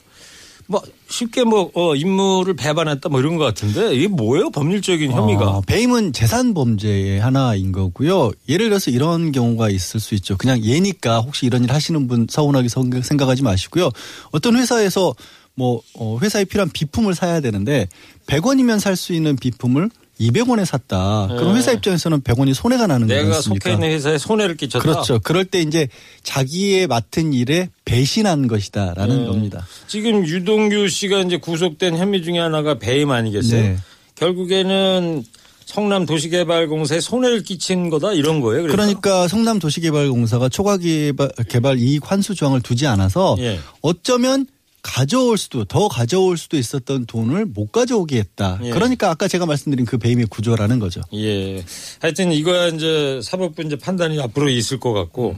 [0.67, 4.49] 뭐 쉽게 뭐 어, 임무를 배반했다 뭐 이런 것 같은데 이게 뭐예요?
[4.51, 5.49] 법률적인 혐의가.
[5.49, 8.31] 어, 배임은 재산 범죄의 하나인 거고요.
[8.47, 10.37] 예를 들어서 이런 경우가 있을 수 있죠.
[10.37, 13.89] 그냥 예니까 혹시 이런 일 하시는 분 서운하게 생각- 생각하지 마시고요.
[14.31, 15.13] 어떤 회사에서
[15.55, 17.87] 뭐 어, 회사에 필요한 비품을 사야 되는데
[18.27, 19.89] 100원이면 살 수 있는 비품을
[20.21, 21.27] 200원에 샀다.
[21.29, 21.59] 그럼 네.
[21.59, 23.41] 회사 입장에서는 100원이 손해가 나는 거지 내가?
[23.41, 24.83] 속해 있는 회사에 손해를 끼쳤다.
[24.83, 25.19] 그렇죠.
[25.19, 25.87] 그럴 때 이제
[26.23, 29.25] 자기의 맡은 일에 배신한 것이다라는 네.
[29.25, 29.65] 겁니다.
[29.87, 33.61] 지금 유동규 씨가 이제 구속된 혐의 중에 하나가 배임 아니겠어요?
[33.61, 33.77] 네.
[34.15, 35.23] 결국에는
[35.65, 38.63] 성남 도시개발공사에 손해를 끼친 거다 이런 거예요.
[38.63, 38.75] 그래서?
[38.75, 43.57] 그러니까 성남 도시개발공사가 초과 개발, 개발 이익 환수 조항을 두지 않아서 예.
[43.81, 44.45] 어쩌면
[44.81, 48.59] 가져올 수도 더 가져올 수도 있었던 돈을 못 가져오게 했다.
[48.63, 48.71] 예.
[48.71, 51.01] 그러니까 아까 제가 말씀드린 그 배임의 구조라는 거죠.
[51.13, 51.63] 예.
[51.99, 55.35] 하여튼 이거야 이제 사법부 이제 판단이 앞으로 있을 것 같고.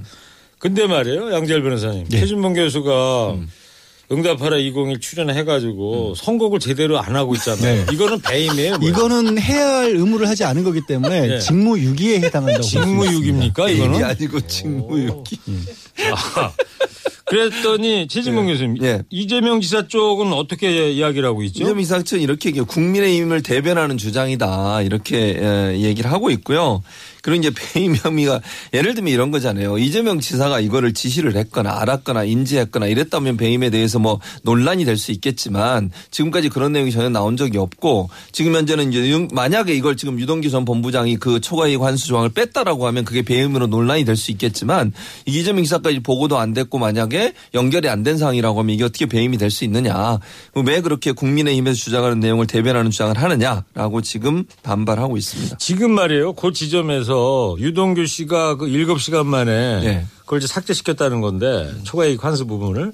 [0.60, 1.34] 근데 말이에요.
[1.34, 2.06] 양재열 변호사님.
[2.12, 2.20] 예.
[2.20, 3.36] 최진봉 교수가
[4.12, 7.86] 응답하라 201 출연해가지고 선곡을 제대로 안 하고 있잖아요.
[7.86, 7.94] 네.
[7.94, 8.78] 이거는 배임이에요.
[8.78, 8.92] 뭐예요?
[8.94, 11.40] 이거는 해야 할 의무를 하지 않은 거기 때문에 예.
[11.40, 12.64] 직무유기에 해당한다고.
[12.64, 14.04] 직무유기입니까 이거는?
[14.04, 15.40] 아니고 직무유기.
[16.36, 16.52] 아,
[17.26, 18.84] 그랬더니 최진봉 교수님.
[18.84, 19.02] 예.
[19.10, 21.64] 이재명 지사 쪽은 어떻게 이야기를 하고 있죠?
[21.64, 22.66] 이재명 이사측은 이렇게 얘기해요.
[22.66, 24.82] 국민의힘을 대변하는 주장이다.
[24.82, 26.84] 이렇게 에, 얘기를 하고 있고요.
[27.22, 28.42] 그리고 이제 배임 혐의가
[28.74, 29.78] 예를 들면 이런 거잖아요.
[29.78, 35.90] 이재명 지사가 이거를 지시를 했거나 알았거나 인지했거나 이랬다면 배임에 대해서 뭐 논란이 될 수 있겠지만
[36.12, 40.50] 지금까지 그런 내용이 전혀 나온 적이 없고 지금 현재는 이제 유- 만약에 이걸 지금 유동규
[40.50, 44.92] 전 본부장이 그 초과이익 환수 조항을 뺐다라고 하면 그게 배임으로 논란이 될 수 있겠지만
[45.26, 49.06] 이 이재명 지사 까지 보고도 안 됐고 만약에 연결이 안 된 상황이라고 하면 이게 어떻게
[49.06, 50.17] 배임이 될 수 있느냐.
[50.65, 55.58] 왜 그렇게 국민의힘에서 주장하는 내용을 대변하는 주장을 하느냐라고 지금 반발하고 있습니다.
[55.58, 56.34] 지금 말이에요.
[56.34, 60.06] 그 지점에서 유동규 씨가 그 7시간 만에 네.
[60.22, 62.93] 그걸 이제 삭제시켰다는 건데 초과이익 환수 부분을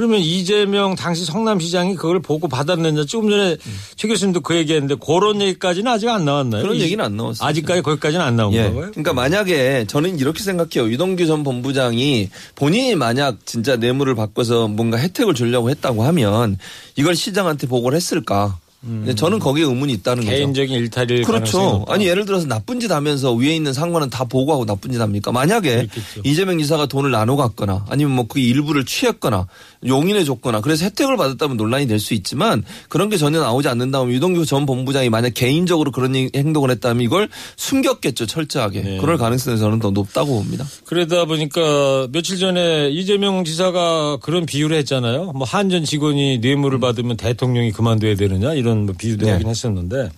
[0.00, 3.58] 그러면 이재명 당시 성남시장이 그걸 보고 받았느냐 조금 전에
[3.96, 6.62] 최 교수님도 그 얘기했는데 그런 얘기까지는 아직 안 나왔나요?
[6.62, 7.46] 그런 이- 얘기는 안 나왔어요.
[7.46, 8.62] 아직까지 거기까지는 안 나온 예.
[8.62, 8.92] 거고요.
[8.92, 10.90] 그러니까 만약에 저는 이렇게 생각해요.
[10.90, 16.56] 유동규 전 본부장이 본인이 만약 진짜 뇌물을 바꿔서 뭔가 혜택을 주려고 했다고 하면
[16.96, 18.56] 이걸 시장한테 보고를 했을까?
[18.82, 20.34] 근데 저는 거기에 의문이 있다는 거죠.
[20.34, 20.38] 음.
[20.38, 21.84] 개인적인 일탈일 가능성이 그렇죠.
[21.88, 25.32] 아니 예를 들어서 나쁜 짓 하면서 위에 있는 상관은 다 보고하고 나쁜 짓 합니까?
[25.32, 26.22] 만약에 그렇겠죠.
[26.24, 29.46] 이재명 지사가 돈을 나눠 갔거나 아니면 뭐 그 일부를 취했거나
[29.86, 34.46] 용인해 줬거나 그래서 혜택을 받았다면 논란이 될 수 있지만 그런 게 전혀 나오지 않는다면 유동규
[34.46, 38.80] 전 본부장이 만약 개인적으로 그런 이- 행동을 했다면 이걸 숨겼겠죠 철저하게.
[38.82, 38.98] 네.
[38.98, 40.64] 그럴 가능성이 저는 더 높다고 봅니다.
[40.84, 45.32] 그러다 보니까 며칠 전에 이재명 지사가 그런 비유를 했잖아요.
[45.32, 49.32] 뭐 한전 직원이 뇌물을 받으면 대통령이 그만둬야 되느냐 이런 뭐 비유도 네.
[49.32, 50.10] 하긴 했었는데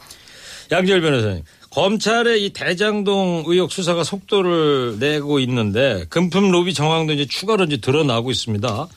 [0.70, 1.42] 양재열 변호사님.
[1.70, 8.30] 검찰의 이 대장동 의혹 수사가 속도를 내고 있는데 금품 로비 정황도 이제 추가로 이제 드러나고
[8.30, 8.88] 있습니다.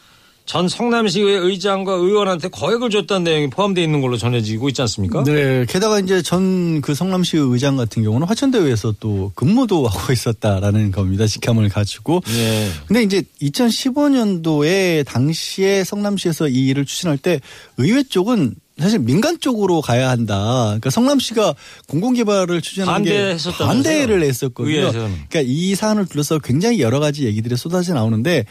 [0.45, 5.23] 전 성남시의 의장과 의원한테 거액을 줬다는 내용이 포함되어 있는 걸로 전해지고 있지 않습니까?
[5.23, 11.25] 네, 게다가 이제 전 그 성남시 의장 같은 경우는 화천대유에서 또 근무도 하고 있었다라는 겁니다.
[11.25, 12.21] 직함을 가지고.
[12.29, 12.69] 예.
[12.87, 17.39] 근데 이제 2015년도에 당시에 성남시에서 이 일을 추진할 때
[17.77, 20.65] 의회 쪽은 사실 민간 쪽으로 가야 한다.
[20.65, 21.55] 그러니까 성남시가
[21.87, 23.37] 공공개발을 추진하는 게?
[23.65, 24.91] 반대를 했었거든요.
[24.91, 28.45] 그러니까 이 사안을 둘러서 굉장히 여러 가지 얘기들이 쏟아져 나오는데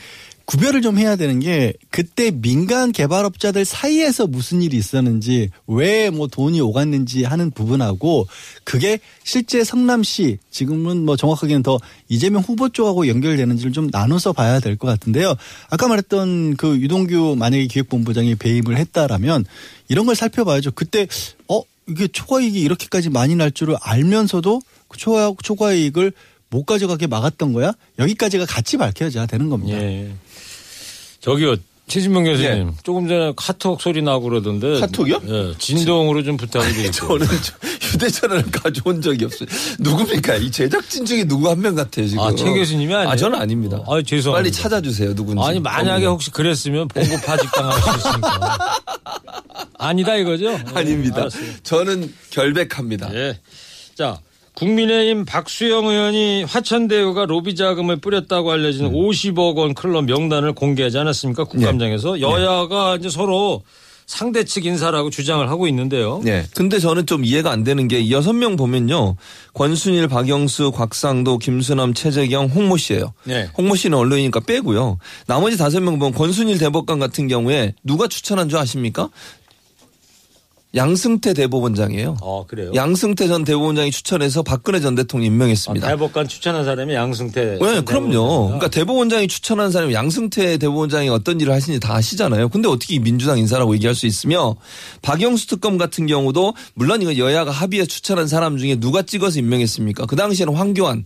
[0.46, 6.60] 구별을 좀 해야 되는 게 그때 민간 개발업자들 사이에서 무슨 일이 있었는지 왜 뭐 돈이
[6.60, 8.26] 오갔는지 하는 부분하고
[8.62, 11.78] 그게 실제 성남시 지금은 뭐 정확하게는 더
[12.08, 15.34] 이재명 후보 쪽하고 연결되는지를 좀 나눠서 봐야 될 것 같은데요.
[15.70, 19.44] 아까 말했던 그 유동규 만약에 기획본부장이 배임을 했다라면
[19.88, 20.72] 이런 걸 살펴봐야죠.
[20.72, 21.06] 그때
[21.48, 26.12] 어 이게 초과이익이 이렇게까지 많이 날 줄을 알면서도 그 초과 초과이익을
[26.50, 27.72] 못 가져가게 막았던 거야?
[27.98, 29.76] 여기까지가 같이 밝혀져야 되는 겁니다.
[29.80, 30.12] 예.
[31.24, 31.56] 저기요.
[31.86, 34.80] 최진명 교수님, 조금 전에 카톡 소리 나고 그러던데.
[34.80, 35.20] 카톡이요?
[35.28, 36.90] 예, 진동으로 좀 되겠고.
[36.92, 39.46] 저는 저- 휴대전화를 가져온 적이 없어요.
[39.80, 40.36] 누굽니까?
[40.36, 42.22] 이 제작진 중에 누구 한 명 같아요 지금.
[42.24, 43.10] 아, 최 교수님이 아니에요?
[43.10, 43.76] 아, 저는 아닙니다.
[43.86, 44.32] 아, 죄송합니다.
[44.32, 45.42] 빨리 찾아주세요 누군지.
[45.44, 46.06] 아니 만약에.
[46.06, 48.78] 혹시 그랬으면 봉고 파직당할 수 있으니까
[49.78, 50.52] 아니다 이거죠?
[50.52, 51.20] 예, 아닙니다.
[51.20, 51.44] 알았어요.
[51.64, 53.14] 저는 결백합니다.
[53.14, 53.38] 예.
[53.94, 54.18] 자
[54.54, 61.44] 국민의힘 박수영 의원이 화천대유가 로비 자금을 뿌렸다고 알려진 50억 원 클럽 명단을 공개하지 않았습니까?
[61.44, 63.62] 국감장에서 여야가 이제 서로
[64.06, 66.20] 상대 측 인사라고 주장을 하고 있는데요.
[66.22, 66.44] 네.
[66.54, 69.16] 근데 저는 좀 이해가 안 되는 게 여섯 명 보면요.
[69.54, 73.14] 권순일, 박영수, 곽상도, 김수남, 최재경, 홍모 씨예요.
[73.24, 73.48] 네.
[73.56, 74.98] 홍모 씨는 언론이니까 빼고요.
[75.26, 79.08] 나머지 다섯 명 보면 권순일 대법관 같은 경우에 누가 추천한 줄 아십니까?
[80.74, 82.16] 양승태 대법원장이에요.
[82.20, 82.72] 어 그래요.
[82.74, 85.86] 양승태 전 대법원장이 추천해서 박근혜 전 대통령 임명했습니다.
[85.86, 87.58] 아, 대법관 추천한 사람이 양승태.
[87.60, 88.46] 네, 전 그럼요.
[88.46, 92.48] 그러니까 대법원장이 추천한 사람이 양승태 대법원장이 어떤 일을 하시는지 다 아시잖아요.
[92.48, 94.56] 근데 어떻게 이 민주당 인사라고 얘기할 수 있으며
[95.02, 100.06] 박영수 특검 같은 경우도 물론 이거 여야가 합의해 추천한 사람 중에 누가 찍어서 임명했습니까?
[100.06, 101.04] 그 당시에는 황교안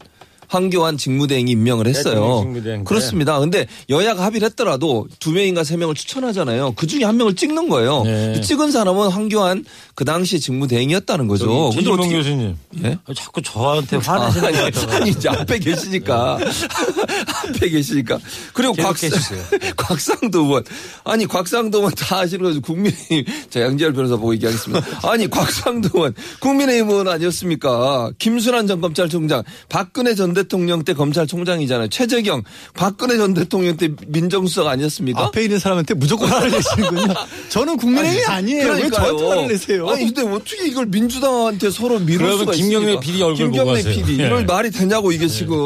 [0.49, 2.15] 황교안 직무대행이 임명을 했어요.
[2.15, 2.85] 대통령 직무대행 때.
[2.85, 3.39] 그렇습니다.
[3.39, 6.73] 근데 여야가 합의를 했더라도 두 명인가 세 명을 추천하잖아요.
[6.77, 8.03] 그 중에 한 명을 찍는 거예요.
[8.05, 8.41] 네.
[8.41, 11.71] 찍은 사람은 황교안 그 당시 직무대행이었다는 거죠.
[11.75, 12.57] 최진봉 어떻게- 교수님.
[12.85, 12.99] 예?
[13.07, 14.97] 아, 자꾸 저한테 화내시는 아니, 것 같아요.
[14.97, 16.39] 아니 이제 앞에 계시니까
[17.49, 18.19] 앞에 계시니까
[18.55, 19.43] 그리고 계속 곽, 해주세요.
[19.77, 20.65] 곽상도 의원
[21.05, 26.15] 아니 곽상도 의원 다 아시는 거죠 국민의힘 자 양지열 변호사 보고 얘기하겠습니다 아니 곽상도 의원
[26.41, 32.43] 국민의힘 의원 아니었습니까 김순환 전 검찰총장 박근혜 전 대통령 때 검찰총장이잖아요 최재경
[32.75, 35.25] 박근혜 전 대통령 때 민정수석 아니었습니까?
[35.25, 37.15] 앞에 있는 사람한테 무조건 화를 내시는군요.
[37.51, 38.59] 저는 국민의힘이 아니 에요.
[38.59, 38.91] 왜 그러니까요.
[39.19, 39.89] 저한테 화를 내세요?
[39.89, 43.01] 아니 근데 어떻게 이걸 민주당한테 서로 미룰 그러면 수가 김경래 있습니까?
[43.01, 43.95] PD 얼굴 보고 김경래 하세요.
[43.95, 44.27] PD 예.
[44.27, 45.57] 이걸 말이 되냐고 이게 지금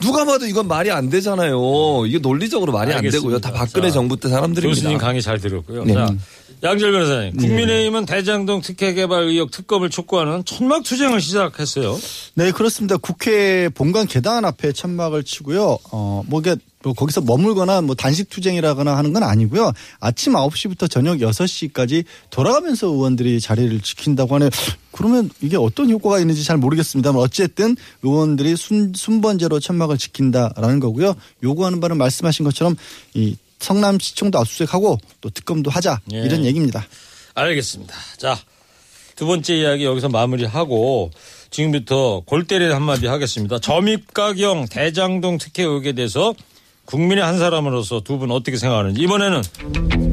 [0.00, 2.04] 누가 봐도 이건 말이 안 되잖아요.
[2.06, 3.22] 이게 논리적으로 말이 안 알겠습니다.
[3.22, 3.40] 되고요.
[3.40, 4.80] 다 박근혜 자, 정부 때 사람들입니다.
[4.80, 5.84] 교수님 강의 잘 들었고요.
[5.84, 5.94] 네.
[5.94, 6.08] 자,
[6.64, 7.36] 양절 변호사님.
[7.36, 11.96] 국민의힘은 대장동 특혜 개발 의혹 특검을 촉구하는 천막 투쟁을 시작했어요.
[12.34, 12.96] 네, 그렇습니다.
[12.96, 15.78] 국회 본관 계단 앞에 천막을 치고요.
[15.92, 19.72] 어, 뭐, 이게 뭐 거기서 머물거나 뭐 단식 투쟁이라거나 하는 건 아니고요.
[20.00, 24.50] 아침 9시부터 저녁 6시까지 돌아가면서 의원들이 자리를 지킨다고 하네요.
[24.92, 31.14] 그러면 이게 어떤 효과가 있는지 잘 모르겠습니다만 어쨌든 의원들이 순, 순번제로 천막을 지킨다라는 거고요.
[31.42, 32.76] 요구하는 바는 말씀하신 것처럼
[33.14, 36.18] 이 성남시청도 압수수색하고 또 특검도 하자 예.
[36.18, 36.86] 이런 얘기입니다.
[37.34, 37.94] 알겠습니다.
[38.16, 38.38] 자,
[39.16, 41.10] 두 번째 이야기 여기서 마무리하고
[41.50, 43.58] 지금부터 골때리 한마디 하겠습니다.
[43.58, 46.34] 점입가경 대장동 특혜 의혹에 대해서
[46.84, 49.42] 국민의 한 사람으로서 두 분 어떻게 생각하는지 이번에는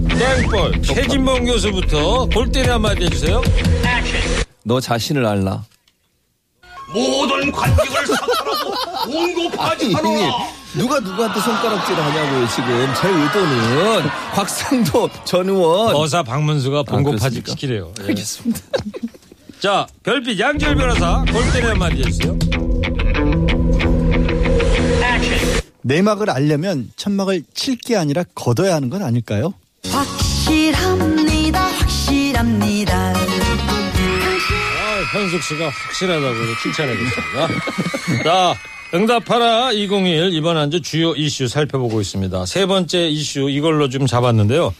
[0.09, 3.41] 땡벌 최진봉 교수부터 골때리 한마디 해주세요.
[4.63, 5.63] 너 자신을 알라.
[6.93, 10.29] 모든 관직을 사탈하고 온고파지 아니,
[10.75, 15.93] 누가 누구한테 손가락질을 하냐고요 지금 제 의도는 곽상도 전 의원.
[15.93, 17.51] 거사 박문수가 봉고파직 그렇습니까?
[17.51, 17.93] 시키래요.
[18.01, 18.07] 예.
[18.07, 18.59] 알겠습니다.
[19.65, 22.37] 자, 별빛 양절 변호사 골때리 한마디 해주세요.
[25.81, 29.55] 내막을 알려면 천막을 칠 게 아니라 걷어야 하는 건 아닐까요?
[29.89, 37.47] 확실합니다 확실합니다 아, 현숙 씨가 확실하다고 칭찬해줬습니다.
[38.23, 38.53] 자,
[38.93, 42.45] 응답하라 201 이번 한 주 주요 이슈 살펴보고 있습니다.
[42.45, 44.75] 세 번째 이슈 이걸로 좀 잡았는데요.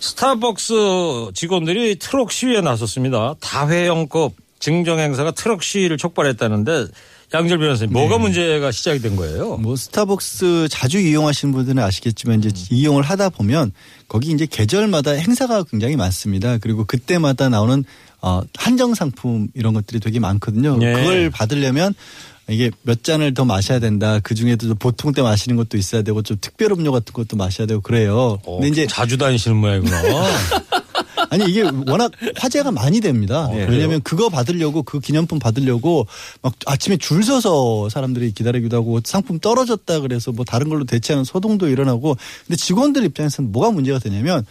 [0.00, 3.34] 스타벅스 직원들이 트럭 시위에 나섰습니다.
[3.40, 6.86] 다회용급 증정 행사가 트럭 시위를 촉발했다는데
[7.34, 9.58] 양절 변호사님 뭐가 문제가 시작이 된 거예요?
[9.58, 13.72] 뭐 스타벅스 자주 이용하시는 분들은 아시겠지만 이제 이용을 하다 보면
[14.08, 16.56] 거기 이제 계절마다 행사가 굉장히 많습니다.
[16.58, 17.84] 그리고 그때마다 나오는
[18.22, 20.78] 어 한정 상품 이런 것들이 되게 많거든요.
[20.78, 20.94] 네.
[20.94, 21.94] 그걸 받으려면
[22.48, 24.20] 이게 몇 잔을 더 마셔야 된다.
[24.22, 27.82] 그 중에도 보통 때 마시는 것도 있어야 되고 좀 특별 음료 같은 것도 마셔야 되고
[27.82, 28.38] 그래요.
[28.44, 30.02] 어, 근데 이제 자주 다니시는 모양이구나.
[31.30, 33.48] 아니 이게 워낙 화제가 많이 됩니다.
[33.52, 33.66] 네.
[33.68, 36.06] 왜냐하면 그거 받으려고 그 기념품 받으려고
[36.42, 41.68] 막 아침에 줄 서서 사람들이 기다리기도 하고 상품 떨어졌다 그래서 뭐 다른 걸로 대체하는 소동도
[41.68, 44.44] 일어나고 근데 직원들 입장에서는 뭐가 문제가 되냐면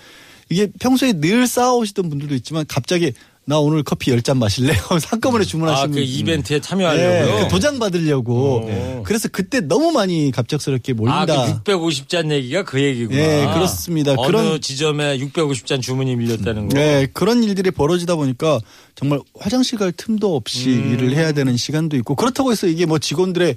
[0.49, 3.13] 이게 평소에 늘 쌓아오시던 분들도 있지만 갑자기
[3.49, 4.73] 나 오늘 커피 열잔 마실래?
[4.89, 6.03] 하면서 한꺼번에 주문하시는 아, 그 분.
[6.03, 7.43] 이벤트에 네, 참여하려고요?
[7.43, 8.33] 그 도장 받으려고.
[8.67, 9.03] 오.
[9.03, 11.61] 그래서 그때 너무 많이 갑작스럽게 아, 몰린다.
[11.63, 13.17] 그 650잔 얘기가 그 얘기구나.
[13.17, 14.15] 예, 그렇습니다.
[14.17, 16.77] 어느 그런- 지점에 650잔 주문이 밀렸다는 거.
[16.77, 18.59] 네, 그런 일들이 벌어지다 보니까
[18.95, 20.91] 정말 화장실 갈 틈도 없이 음.
[20.93, 23.55] 일을 해야 되는 시간도 있고 그렇다고 해서 이게 뭐 직원들의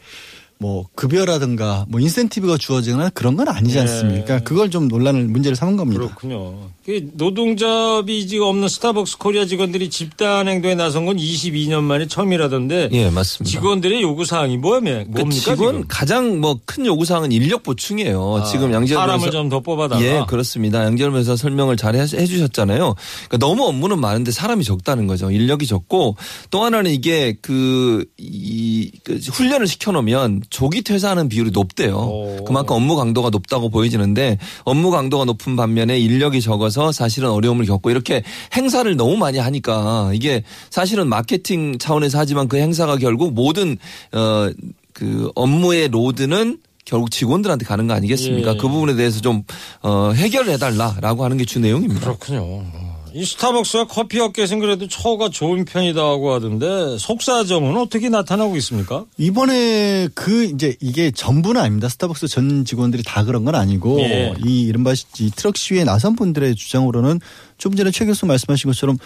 [0.60, 3.80] 뭐 급여라든가 뭐 인센티브가 주어지거나 그런 건 아니지 네.
[3.80, 4.40] 않습니까?
[4.40, 6.00] 그걸 좀 논란을 문제를 삼은 겁니다.
[6.02, 6.68] 그렇군요.
[6.84, 13.08] 그 노동자 비지가 없는 스타벅스 코리아 직원들이 집단 행동에 나선 건 22년 만에 처음이라던데 예,
[13.10, 13.50] 맞습니다.
[13.50, 15.40] 직원들의 요구 사항이 뭐면 그 뭡니까?
[15.54, 15.84] 직원 지금?
[15.88, 18.44] 가장 뭐 큰 요구 사항은 인력 보충이에요.
[18.50, 20.84] 지금 양재 사람을 좀 더 뽑아다가 예, 그렇습니다.
[20.84, 22.94] 양절면서 설명을 잘 해- 해주셨잖아요.
[23.28, 25.30] 그러니까 너무 업무는 많은데 사람이 적다는 거죠.
[25.30, 26.16] 인력이 적고
[26.50, 31.96] 또 하나는 이게 그, 이, 그 훈련을 시켜놓으면 조기 퇴사하는 비율이 높대요.
[31.96, 32.44] 오.
[32.44, 38.22] 그만큼 업무 강도가 높다고 보여지는데 업무 강도가 높은 반면에 인력이 적어서 사실은 어려움을 겪고 이렇게
[38.54, 43.78] 행사를 너무 많이 하니까 이게 사실은 마케팅 차원에서 하지만 그 행사가 결국 모든
[44.12, 44.50] 어,
[44.92, 48.52] 그 업무의 load는 결국 직원들한테 가는 거 아니겠습니까?
[48.54, 48.56] 예.
[48.56, 49.44] 그 부분에 대해서 좀
[49.82, 52.00] 어, 해결해달라라고 하는 게 주 내용입니다.
[52.00, 52.64] 그렇군요.
[53.10, 53.12] 어.
[53.14, 59.04] 이 스타벅스가 커피 업계에서는 그래도 처우가 좋은 편이다고 하던데 속사정은 어떻게 나타나고 있습니까?
[59.18, 61.88] 이번에 그 이제 이게 전부는 아닙니다.
[61.88, 64.34] 스타벅스 전 직원들이 다 그런 건 아니고 예.
[64.44, 67.20] 이 이른바 이 트럭 시위에 나선 분들의 주장으로는
[67.58, 68.96] 좀 전에 최 교수 말씀하신 것처럼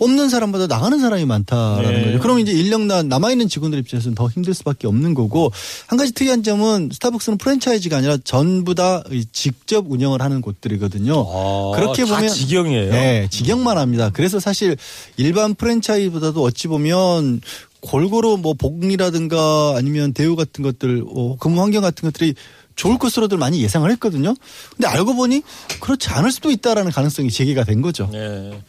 [0.00, 2.04] 뽑는 사람보다 나가는 사람이 많다라는 네.
[2.06, 2.20] 거죠.
[2.20, 5.52] 그럼 이제 인력 나 남아 있는 직원들 입장에서는 더 힘들 수밖에 없는 거고
[5.88, 11.12] 한 가지 특이한 점은 스타벅스는 프랜차이즈가 아니라 전부 다이 직접 운영을 하는 곳들이거든요.
[11.14, 12.90] 아, 그렇게 다 보면 직영이에요?
[12.90, 14.08] 네, 직영만 합니다.
[14.10, 14.78] 그래서 사실
[15.18, 17.42] 일반 프랜차이즈보다도 어찌 보면
[17.80, 22.34] 골고루 뭐 복리라든가 아니면 대우 같은 것들, 어, 근무 환경 같은 것들이
[22.74, 24.34] 좋을 것으로들 많이 예상을 했거든요.
[24.76, 25.42] 근데 알고 보니
[25.80, 28.10] 그렇지 않을 수도 있다라는 가능성이 제기가 된 거죠.
[28.14, 28.62] 예.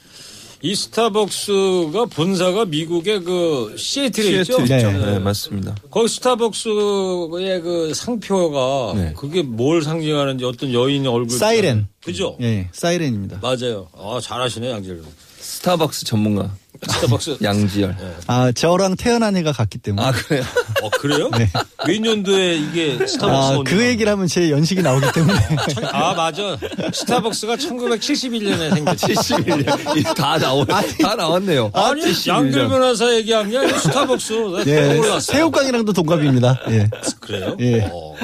[0.63, 4.63] 이 스타벅스가 본사가 미국의 그 시애틀에 있죠.
[4.65, 4.91] 시애틀 있죠.
[4.91, 5.11] 네.
[5.13, 5.75] 네, 맞습니다.
[5.89, 9.13] 거기 스타벅스의 그 상표가 네.
[9.17, 11.87] 그게 뭘 상징하는지 어떤 여인의 얼굴 사이렌.
[12.03, 12.37] 그죠?
[12.41, 13.39] 예, 사이렌입니다.
[13.41, 13.87] 맞아요.
[13.97, 15.01] 아 잘하시네 양질.
[15.39, 16.53] 스타벅스 전문가
[16.87, 17.37] 스타벅스.
[17.43, 17.95] 양지열.
[18.27, 20.05] 아, 저랑 태어난 해가 같기 때문에.
[20.07, 20.43] 아 그래요?
[20.81, 21.29] 어 그래요?
[21.37, 21.49] 네.
[21.85, 23.69] 몇 년도에 이게 스타벅스 아, 온도가?
[23.69, 25.39] 그 얘기를 하면 제 연식이 나오기 때문에.
[25.73, 26.57] 천- 아 맞아.
[26.93, 29.05] 스타벅스가 1971년에 생겼지.
[29.13, 30.81] 71년 다 나오 다
[31.15, 31.71] 나왔네요.
[31.73, 32.27] 아니 71년.
[32.29, 34.33] 양지열 변호사 얘기한 게 아니라 스타벅스.
[34.67, 35.19] 예, 떠올랐어.
[35.33, 36.61] 새우깡이랑도 동갑입니다.
[36.69, 36.89] 예.
[37.19, 37.55] 그래요?
[37.59, 37.89] 예.
[37.91, 38.15] 어.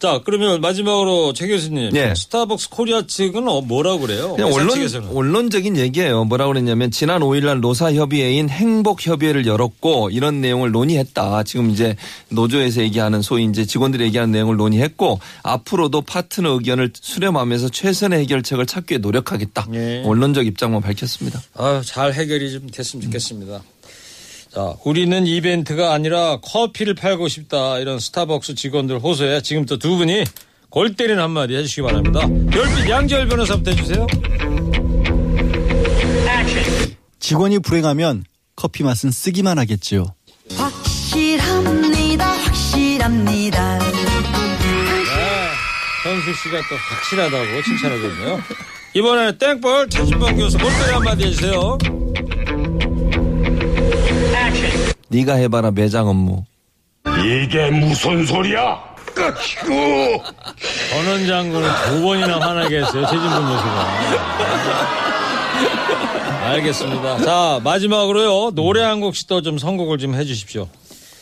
[0.00, 1.94] 자 그러면 마지막으로 최 교수님.
[1.94, 2.14] 예.
[2.16, 4.34] 스타벅스 코리아 측은 어, 뭐라고 그래요?
[4.34, 5.08] 그냥 언론 측에서는.
[5.14, 6.24] 언론적인 얘기예요.
[6.24, 11.42] 뭐라 그랬냐면 지난 5일날 노사협의회인 행복협의회를 열었고 이런 내용을 논의했다.
[11.42, 11.96] 지금 이제
[12.30, 18.92] 노조에서 얘기하는 소위 이제 직원들이 얘기하는 내용을 논의했고 앞으로도 파트너 의견을 수렴하면서 최선의 해결책을 찾기
[18.94, 19.66] 위해 노력하겠다.
[19.74, 20.02] 예.
[20.06, 21.42] 언론적 입장만 밝혔습니다.
[21.58, 23.60] 아유, 잘 해결이 좀 됐으면 좋겠습니다.
[24.52, 27.78] 자, 우리는 이벤트가 아니라 커피를 팔고 싶다.
[27.78, 30.24] 이런 스타벅스 직원들 호소에 지금부터 두 분이
[30.70, 32.20] 골 때리는 한마디 해주시기 바랍니다.
[32.50, 34.06] 별빛 양지열 변호사부터 해주세요.
[37.20, 38.24] 직원이 불행하면
[38.56, 40.14] 커피 맛은 쓰기만 하겠지요.
[40.56, 43.86] 확실합니다 확실합니다 네,
[46.02, 48.40] 현수 씨가 또 확실하다고 칭찬해줬네요.
[48.94, 51.78] 이번에는 땡볼 최진범 교수 골 때리 한마디 해주세요.
[55.08, 56.44] 네가 해봐라 매장 업무.
[57.24, 58.78] 이게 무슨 소리야?
[59.14, 60.22] 끄시고
[60.90, 63.04] 전원 장군은 두 번이나 화나게 했어요.
[63.06, 65.00] 최진범 교수가.
[66.44, 67.18] 알겠습니다.
[67.22, 68.52] 자, 마지막으로요.
[68.54, 70.68] 노래 한 곡씩 더 좀 선곡을 좀 해주십시오.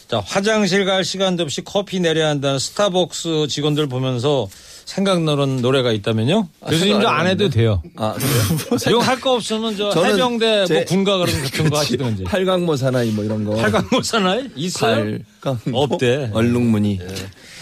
[0.09, 4.49] 자, 화장실 갈 시간도 없이 커피 내려야 한다는 스타벅스 직원들 보면서
[4.89, 6.49] 생각나는 노래가 있다면요?
[6.67, 7.83] 교수님 저 안 해도 돼요.
[7.97, 8.79] 아 그래요?
[8.89, 12.25] 이거 할거 없으면 저 해병대 제- 뭐 군가 그런 같은 거 하시든지.
[12.25, 13.55] 팔강모 사나이 뭐 이런 거.
[13.57, 14.49] 팔강모 사나이?
[14.57, 15.19] 있어요?
[15.43, 15.79] 팔강모.
[15.79, 16.31] 없대.
[16.33, 17.01] 얼룩무늬.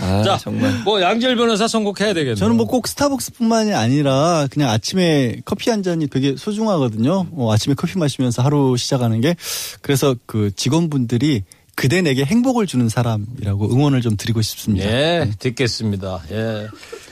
[0.00, 0.72] 아 자, 정말.
[0.84, 2.34] 뭐 양질 변호사 선곡해야 되겠네요.
[2.36, 7.26] 저는 뭐 꼭 스타벅스뿐만이 아니라 그냥 아침에 커피 한 잔이 되게 소중하거든요.
[7.32, 9.34] 어, 아침에 커피 마시면서 하루 시작하는 게
[9.80, 11.42] 그래서 그 직원분들이
[11.76, 14.86] 그대 내게 행복을 주는 사람이라고 응원을 좀 드리고 싶습니다.
[14.86, 16.22] 예, 듣겠습니다.
[16.32, 16.68] 예.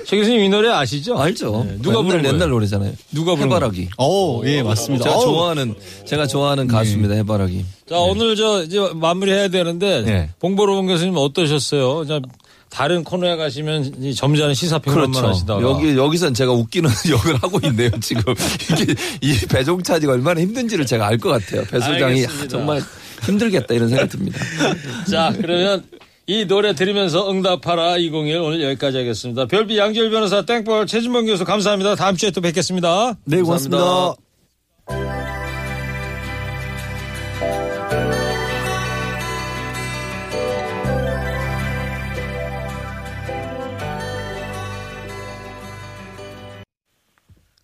[0.07, 1.18] 최 교수님 이 노래 아시죠?
[1.18, 1.66] 알죠.
[1.68, 2.24] 예, 누가 부른?
[2.24, 2.92] 옛날 노래잖아요.
[3.12, 3.90] 누가 부른 해바라기.
[3.98, 5.05] 오, 예, 맞습니다.
[5.05, 5.74] 제가 좋아하는
[6.07, 7.14] 제가 좋아하는 가수입니다.
[7.14, 7.64] 해바라기.
[7.88, 10.31] 자, 오늘 저 이제 마무리해야 되는데 네.
[10.40, 12.07] 봉보로본 교수님 어떠셨어요?
[12.75, 15.29] 자, 다른 코너에 가시면 이 점잖은 시사평론만 그렇죠.
[15.29, 17.91] 하시다가 여기 여기선 제가 웃기는 역을 하고 있네요.
[18.01, 18.35] 지금
[18.73, 21.65] 이게 이 배송 차지가 얼마나 힘든지를 제가 알 것 같아요.
[21.71, 22.27] 배 소장이.
[22.27, 22.83] 아, 정말
[23.23, 24.39] 힘들겠다 이런 생각이 듭니다.
[25.11, 25.85] 자, 그러면
[26.27, 29.47] 이 노래 들으면서 응답하라 201 오늘 여기까지 하겠습니다.
[29.47, 31.95] 별비 양지열 변호사 땡벌 최진범 교수 감사합니다.
[31.95, 33.15] 다음 주에 또 뵙겠습니다.
[33.25, 34.15] 네, 고맙습니다.
[34.87, 35.24] 감사합니다.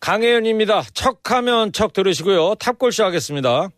[0.00, 0.82] 강혜연입니다.
[0.94, 2.54] 척하면 척 들으시고요.
[2.56, 3.68] 탑골쇼 하겠습니다.